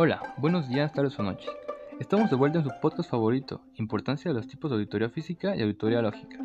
Hola, 0.00 0.32
buenos 0.36 0.68
días, 0.68 0.92
tardes 0.92 1.18
o 1.18 1.24
noches. 1.24 1.50
Estamos 1.98 2.30
de 2.30 2.36
vuelta 2.36 2.58
en 2.58 2.64
su 2.64 2.70
podcast 2.80 3.10
favorito, 3.10 3.62
Importancia 3.78 4.30
de 4.30 4.34
los 4.36 4.46
tipos 4.46 4.70
de 4.70 4.76
auditoría 4.76 5.08
física 5.10 5.56
y 5.56 5.62
auditoría 5.62 6.00
lógica. 6.00 6.38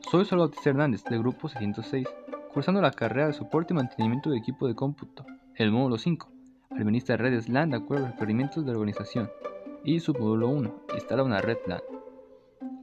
Soy 0.00 0.24
Salvador 0.24 0.54
Hernández, 0.64 1.04
del 1.04 1.18
grupo 1.18 1.46
606, 1.46 2.08
cursando 2.54 2.80
la 2.80 2.92
carrera 2.92 3.26
de 3.26 3.34
soporte 3.34 3.74
y 3.74 3.76
mantenimiento 3.76 4.30
de 4.30 4.38
equipo 4.38 4.66
de 4.66 4.74
cómputo, 4.74 5.26
el 5.56 5.72
módulo 5.72 5.98
5, 5.98 6.32
administra 6.70 7.18
redes 7.18 7.50
LAN 7.50 7.68
de 7.68 7.76
acuerdo 7.76 8.06
a 8.06 8.08
los 8.08 8.16
requerimientos 8.18 8.64
de 8.64 8.72
la 8.72 8.78
organización, 8.78 9.30
y 9.84 10.00
submódulo 10.00 10.48
1, 10.48 10.84
instala 10.94 11.22
una 11.22 11.42
red 11.42 11.58
LAN. 11.66 11.82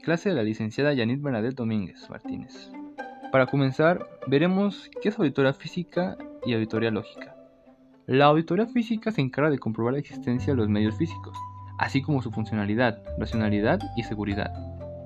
Clase 0.04 0.30
de 0.30 0.36
la 0.36 0.44
licenciada 0.44 0.94
Yanit 0.94 1.24
Bernadette 1.24 1.56
Domínguez 1.56 2.08
Martínez. 2.12 2.72
Para 3.32 3.48
comenzar, 3.48 4.08
veremos 4.28 4.92
qué 5.02 5.10
es 5.10 5.18
auditoría 5.18 5.54
física 5.54 6.20
y 6.46 6.54
auditoría 6.54 6.92
lógica. 6.92 7.33
La 8.06 8.26
auditoría 8.26 8.66
física 8.66 9.12
se 9.12 9.22
encarga 9.22 9.50
de 9.50 9.60
comprobar 9.60 9.94
la 9.94 10.00
existencia 10.00 10.52
de 10.52 10.58
los 10.58 10.68
medios 10.68 10.98
físicos, 10.98 11.38
así 11.78 12.02
como 12.02 12.22
su 12.22 12.32
funcionalidad, 12.32 13.02
racionalidad 13.18 13.80
y 13.96 14.04
seguridad. 14.04 14.52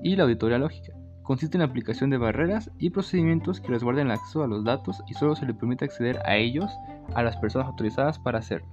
Y 0.02 0.16
la 0.16 0.24
auditoría 0.24 0.58
lógica 0.58 0.94
consiste 1.22 1.58
en 1.58 1.60
la 1.60 1.68
aplicación 1.68 2.10
de 2.10 2.18
barreras 2.18 2.72
y 2.80 2.90
procedimientos 2.90 3.62
que 3.62 3.68
resguarden 3.68 4.08
el 4.08 4.14
acceso 4.14 4.42
a 4.42 4.48
los 4.48 4.64
datos 4.64 5.04
y 5.08 5.14
solo 5.14 5.36
se 5.36 5.46
le 5.46 5.54
permite 5.54 5.86
acceder 5.86 6.20
a 6.26 6.38
ellos 6.38 6.72
a 7.14 7.22
las 7.22 7.38
personas 7.38 7.68
autorizadas 7.68 8.18
para 8.18 8.40
hacerlo. 8.40 8.70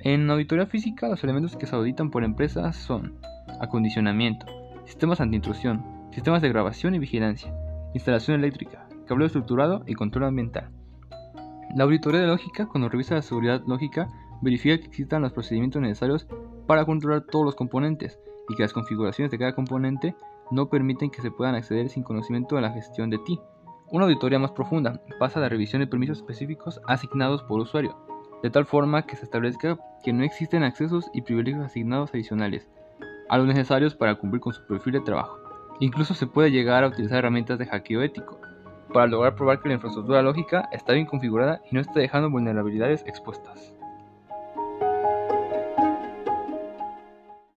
En 0.00 0.28
auditoría 0.28 0.66
física, 0.66 1.08
los 1.08 1.22
elementos 1.22 1.56
que 1.56 1.66
se 1.66 1.76
auditan 1.76 2.10
por 2.10 2.24
empresas 2.24 2.74
son 2.74 3.20
acondicionamiento, 3.60 4.46
sistemas 4.86 5.20
antiintrusión, 5.20 5.84
sistemas 6.10 6.42
de 6.42 6.48
grabación 6.48 6.96
y 6.96 6.98
vigilancia, 6.98 7.54
instalación 7.94 8.40
eléctrica, 8.40 8.88
cableado 9.06 9.26
estructurado 9.26 9.84
y 9.86 9.94
control 9.94 10.24
ambiental. 10.24 10.70
La 11.76 11.84
auditoría 11.84 12.22
de 12.22 12.26
lógica, 12.26 12.64
cuando 12.64 12.88
revisa 12.88 13.16
la 13.16 13.20
seguridad 13.20 13.62
lógica, 13.66 14.08
verifica 14.40 14.78
que 14.78 14.86
existan 14.86 15.20
los 15.20 15.34
procedimientos 15.34 15.82
necesarios 15.82 16.26
para 16.66 16.86
controlar 16.86 17.26
todos 17.30 17.44
los 17.44 17.54
componentes 17.54 18.18
y 18.48 18.54
que 18.54 18.62
las 18.62 18.72
configuraciones 18.72 19.30
de 19.30 19.36
cada 19.36 19.54
componente 19.54 20.16
no 20.50 20.70
permiten 20.70 21.10
que 21.10 21.20
se 21.20 21.30
puedan 21.30 21.54
acceder 21.54 21.90
sin 21.90 22.02
conocimiento 22.02 22.56
de 22.56 22.62
la 22.62 22.72
gestión 22.72 23.10
de 23.10 23.18
ti. 23.18 23.38
Una 23.90 24.04
auditoría 24.06 24.38
más 24.38 24.52
profunda 24.52 25.02
pasa 25.18 25.38
a 25.38 25.42
la 25.42 25.50
revisión 25.50 25.80
de 25.80 25.86
permisos 25.86 26.16
específicos 26.16 26.80
asignados 26.86 27.42
por 27.42 27.60
usuario, 27.60 27.94
de 28.42 28.48
tal 28.48 28.64
forma 28.64 29.04
que 29.04 29.16
se 29.16 29.24
establezca 29.24 29.76
que 30.02 30.14
no 30.14 30.24
existen 30.24 30.62
accesos 30.62 31.10
y 31.12 31.20
privilegios 31.20 31.66
asignados 31.66 32.08
adicionales 32.08 32.70
a 33.28 33.36
los 33.36 33.46
necesarios 33.46 33.94
para 33.94 34.14
cumplir 34.14 34.40
con 34.40 34.54
su 34.54 34.66
perfil 34.66 34.94
de 34.94 35.00
trabajo. 35.00 35.36
Incluso 35.80 36.14
se 36.14 36.26
puede 36.26 36.50
llegar 36.50 36.84
a 36.84 36.88
utilizar 36.88 37.18
herramientas 37.18 37.58
de 37.58 37.66
hackeo 37.66 38.00
ético, 38.00 38.40
para 38.92 39.06
lograr 39.06 39.34
probar 39.34 39.60
que 39.60 39.68
la 39.68 39.74
infraestructura 39.74 40.22
lógica 40.22 40.68
está 40.72 40.92
bien 40.92 41.06
configurada 41.06 41.60
y 41.70 41.74
no 41.74 41.80
está 41.80 42.00
dejando 42.00 42.30
vulnerabilidades 42.30 43.04
expuestas. 43.06 43.74